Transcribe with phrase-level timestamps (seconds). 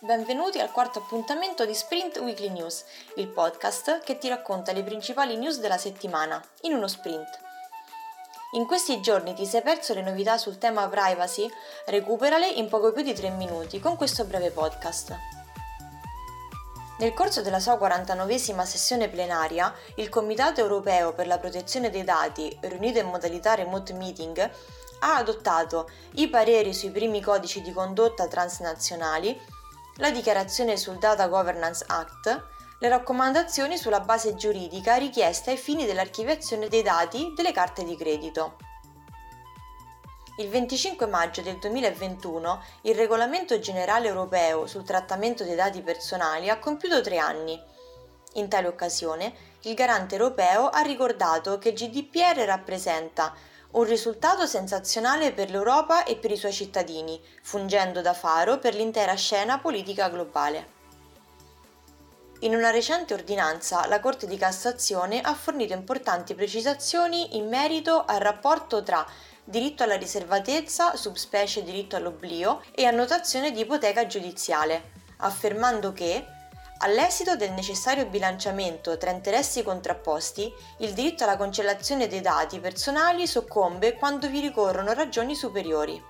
[0.00, 2.84] Benvenuti al quarto appuntamento di Sprint Weekly News,
[3.16, 7.38] il podcast che ti racconta le principali news della settimana, in uno sprint.
[8.52, 11.48] In questi giorni ti sei perso le novità sul tema privacy?
[11.86, 15.16] Recuperale in poco più di 3 minuti con questo breve podcast.
[16.98, 22.54] Nel corso della sua 49esima sessione plenaria, il Comitato europeo per la protezione dei dati,
[22.60, 24.50] riunito in modalità remote meeting,
[25.00, 29.38] ha adottato i pareri sui primi codici di condotta transnazionali,
[29.96, 32.44] la dichiarazione sul Data Governance Act,
[32.78, 38.56] le raccomandazioni sulla base giuridica richieste ai fini dell'archiviazione dei dati delle carte di credito.
[40.38, 46.58] Il 25 maggio del 2021 il Regolamento generale europeo sul trattamento dei dati personali ha
[46.58, 47.58] compiuto tre anni.
[48.34, 53.34] In tale occasione, il garante europeo ha ricordato che il GDPR rappresenta
[53.76, 59.14] un risultato sensazionale per l'Europa e per i suoi cittadini, fungendo da faro per l'intera
[59.14, 60.74] scena politica globale.
[62.40, 68.20] In una recente ordinanza, la Corte di Cassazione ha fornito importanti precisazioni in merito al
[68.20, 69.06] rapporto tra
[69.44, 76.24] diritto alla riservatezza, subspecie diritto all'oblio e annotazione di ipoteca giudiziale, affermando che
[76.80, 83.94] All'esito del necessario bilanciamento tra interessi contrapposti, il diritto alla cancellazione dei dati personali soccombe
[83.94, 86.00] quando vi ricorrono ragioni superiori.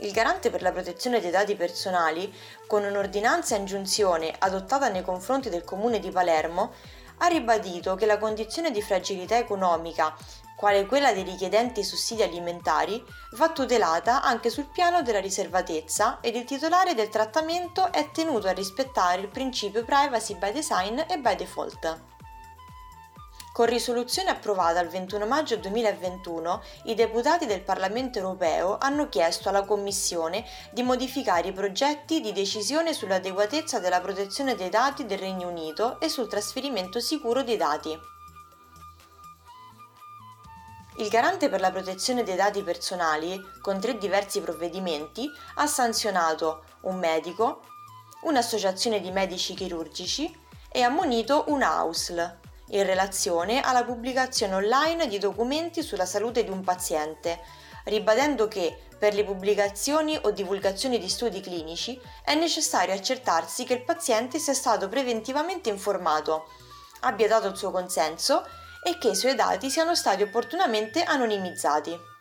[0.00, 2.30] Il garante per la protezione dei dati personali,
[2.66, 6.72] con un'ordinanza in giunzione adottata nei confronti del comune di Palermo,
[7.18, 10.14] ha ribadito che la condizione di fragilità economica
[10.56, 16.44] quale quella dei richiedenti sussidi alimentari, va tutelata anche sul piano della riservatezza ed il
[16.44, 22.12] titolare del trattamento è tenuto a rispettare il principio privacy by design e by default.
[23.54, 29.62] Con risoluzione approvata il 21 maggio 2021, i deputati del Parlamento europeo hanno chiesto alla
[29.62, 36.00] Commissione di modificare i progetti di decisione sull'adeguatezza della protezione dei dati del Regno Unito
[36.00, 37.96] e sul trasferimento sicuro dei dati.
[40.96, 46.98] Il garante per la protezione dei dati personali, con tre diversi provvedimenti, ha sanzionato un
[46.98, 47.62] medico,
[48.22, 50.32] un'associazione di medici chirurgici
[50.70, 52.38] e ha munito una AUSL
[52.68, 57.40] in relazione alla pubblicazione online di documenti sulla salute di un paziente,
[57.86, 63.82] ribadendo che per le pubblicazioni o divulgazioni di studi clinici è necessario accertarsi che il
[63.82, 66.46] paziente sia stato preventivamente informato,
[67.00, 68.46] abbia dato il suo consenso
[68.84, 72.12] e che i suoi dati siano stati opportunamente anonimizzati.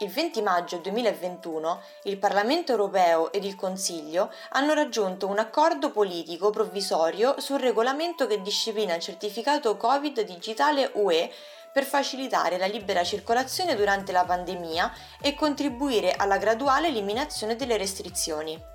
[0.00, 6.50] Il 20 maggio 2021 il Parlamento europeo ed il Consiglio hanno raggiunto un accordo politico
[6.50, 11.30] provvisorio sul regolamento che disciplina il certificato Covid digitale UE
[11.72, 18.73] per facilitare la libera circolazione durante la pandemia e contribuire alla graduale eliminazione delle restrizioni.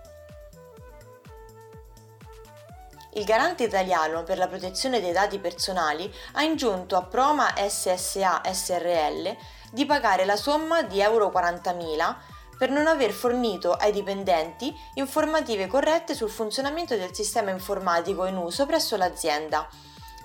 [3.14, 9.36] Il garante italiano per la protezione dei dati personali ha ingiunto a Proma SSA SRL
[9.72, 12.16] di pagare la somma di euro 40.000
[12.58, 18.66] per non aver fornito ai dipendenti informative corrette sul funzionamento del sistema informatico in uso
[18.66, 19.68] presso l'azienda,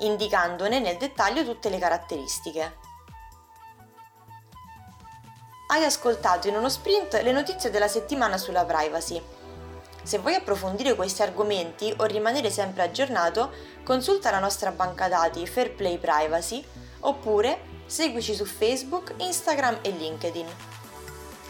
[0.00, 2.76] indicandone nel dettaglio tutte le caratteristiche.
[5.68, 9.43] Hai ascoltato in uno sprint le notizie della settimana sulla privacy.
[10.04, 13.50] Se vuoi approfondire questi argomenti o rimanere sempre aggiornato,
[13.82, 16.62] consulta la nostra banca dati Fairplay Privacy
[17.00, 20.46] oppure seguici su Facebook, Instagram e LinkedIn.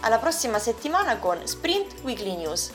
[0.01, 2.71] Alla prossima settimana con Sprint Weekly News.